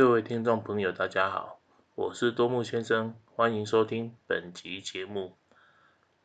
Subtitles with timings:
[0.00, 1.60] 各位听众朋友，大家好，
[1.94, 5.36] 我是多木先生，欢迎收听本集节目。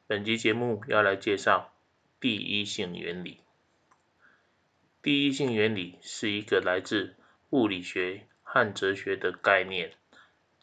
[0.08, 1.74] 本集节目要来介绍
[2.22, 3.42] 第一性原理。
[5.02, 7.18] 第一性原理是一个来自
[7.50, 9.92] 物理学和哲学的概念。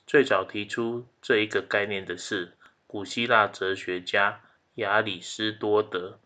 [0.07, 2.57] 最早提出这一个概念的是
[2.87, 4.41] 古希腊哲学家
[4.77, 6.19] 亚里士多德。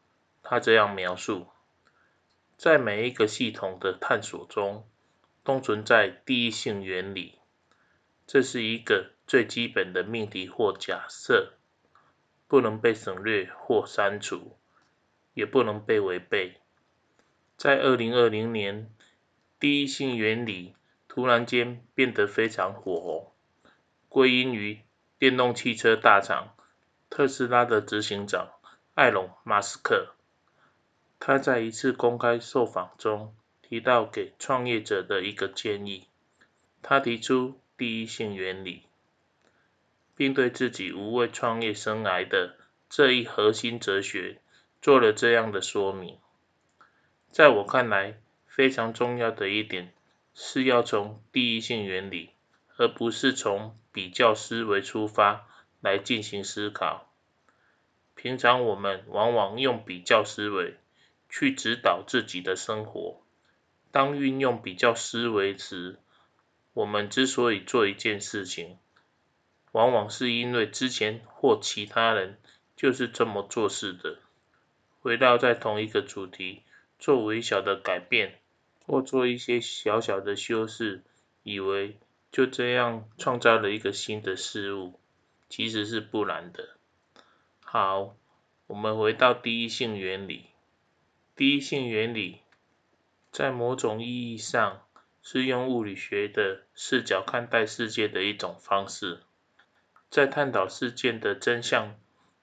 [0.45, 1.49] 他这样描述：
[2.57, 4.87] 在每一个系统的探索中，
[5.47, 7.39] 都存在第一性原理，
[8.27, 11.53] 这是一个最基本的命题或假设，
[12.49, 14.59] 不能被省略或删除，
[15.35, 16.61] 也不能被违背。
[17.57, 18.91] 在二零二零年，
[19.61, 20.75] 第一性原理
[21.07, 23.33] 突然间变得非常火红，
[24.09, 24.81] 归因于
[25.17, 26.57] 电动汽车大厂
[27.09, 28.51] 特斯拉的执行长
[28.95, 30.13] 埃隆·马斯克，
[31.21, 33.33] 他在一次公开受访中。
[33.69, 36.07] 提到给创业者的一个建议，
[36.83, 38.85] 他提出第一性原理，
[40.15, 42.57] 并对自己无畏创业生涯的
[42.89, 44.41] 这一核心哲学
[44.81, 46.17] 做了这样的说明。
[47.33, 49.93] 在我看来，非常重要的一点
[50.33, 52.31] 是要从第一性原理，
[52.77, 55.45] 而不是从比较思维出发
[55.81, 57.13] 来进行思考。
[58.15, 60.77] 平常我们往往用比较思维
[61.29, 63.21] 去指导自己的生活。
[63.97, 65.99] 当运用比较思维时，
[66.75, 68.77] 我们之所以做一件事情，
[69.73, 72.39] 往往是因为之前或其他人
[72.77, 74.19] 就是这么做事的。
[75.01, 76.61] 回到在同一个主题
[76.99, 78.39] 做微小的改变，
[78.85, 81.03] 或做一些小小的修饰，
[81.43, 81.97] 以为
[82.31, 85.01] 就这样创造了一个新的事物，
[85.49, 86.77] 其实是不然的。
[87.65, 88.15] 好，
[88.67, 90.45] 我们回到第一性原理。
[91.35, 92.43] 第一性原理。
[93.37, 94.81] 在某种意义上，
[95.23, 99.19] 是用物理学的视角看待世界的一种方式。
[100.09, 101.99] 在探讨事件的真相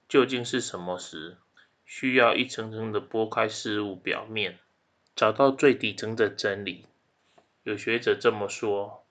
[0.08, 1.36] 究竟是什么时，
[1.84, 4.60] 需要一层层的剥开事物表面，
[5.16, 6.86] 找到最底层的真理。
[7.64, 9.04] 有学者这么说：，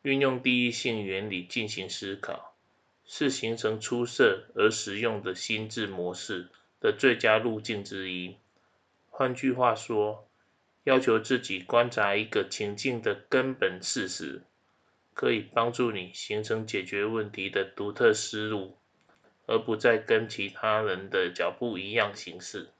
[0.00, 2.54] 运用第一性原理进行思考，
[3.04, 6.48] 是形成出色而实用的心智模式
[6.80, 8.36] 的最佳路径之一。
[9.10, 10.26] 换句话说，
[10.84, 14.42] 要求自己观察一个情境的根本事实，
[15.12, 18.78] 可以帮助你形成解决问题的独特思路，
[19.46, 22.70] 而不再跟其他人的脚步一样行事。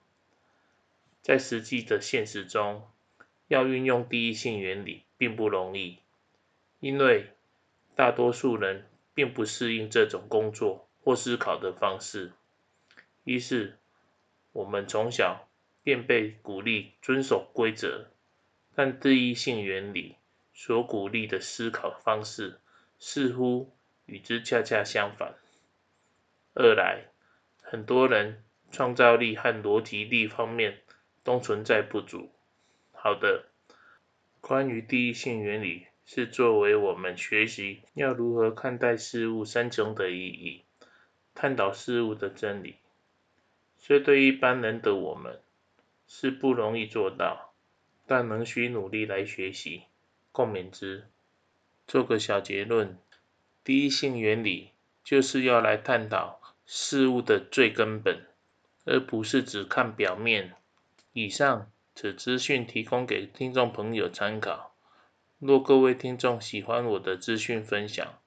[1.20, 2.88] 在实际的现实中，
[3.48, 5.98] 要运用第一性原理并不容易，
[6.80, 7.34] 因为
[7.94, 12.32] 大多数人并不适应这种工作或思考的方式。
[13.24, 13.76] 于是，
[14.52, 15.49] 我们从小。
[15.82, 18.06] 便被鼓励遵守规则，
[18.74, 20.16] 但第一性原理
[20.52, 22.58] 所鼓励的思考方式
[22.98, 23.72] 似乎
[24.06, 25.34] 与之恰恰相反。
[26.54, 27.04] 二来，
[27.62, 30.80] 很多人创造力和逻辑力方面
[31.24, 32.30] 都存在不足。
[32.92, 33.44] 好的，
[34.40, 40.64] 关于第一性原理是作为我们学习要如何看待事物三重的意义，
[41.34, 42.76] 探讨事物的真理，
[43.78, 45.40] 所以对一般人的我们。
[46.12, 47.54] 是不容易做到，
[48.04, 49.84] 但仍需努力来学习，
[50.32, 51.06] 共勉之。
[51.86, 52.98] 做个小结论：
[53.62, 54.72] 第一性原理
[55.04, 58.26] 就是要来探讨事物的最根本，
[58.84, 60.54] 而不是只看表面。
[61.12, 64.74] 以上此资讯提供给听众朋友参考。
[65.38, 68.18] 若各位听众喜欢我的资讯分享，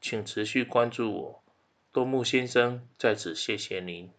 [0.00, 1.42] 请持续关注我。
[1.90, 4.12] 多木先生在此谢谢您。